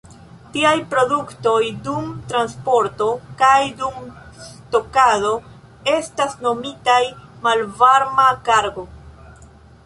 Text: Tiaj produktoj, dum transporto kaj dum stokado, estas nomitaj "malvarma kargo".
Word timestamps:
Tiaj 0.53 0.77
produktoj, 0.93 1.59
dum 1.87 2.07
transporto 2.31 3.09
kaj 3.41 3.59
dum 3.81 3.99
stokado, 4.47 5.35
estas 5.93 6.35
nomitaj 6.47 6.99
"malvarma 7.47 8.27
kargo". 8.51 8.89